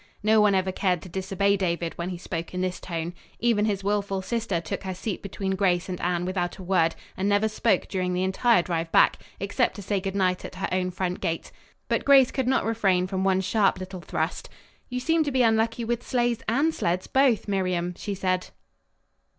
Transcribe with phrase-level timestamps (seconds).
[0.23, 3.13] No one ever cared to disobey David when he spoke in this tone.
[3.37, 7.29] Even his wilful sister took her seat between Grace and Anne without a word and
[7.29, 10.89] never spoke during the entire drive back, except to say good night at her own
[10.89, 11.51] front gate.
[11.87, 14.49] But Grace could not refrain from one sharp little thrust.
[14.89, 18.47] "You seem to be unlucky with sleighs and sleds both, Miriam," she said.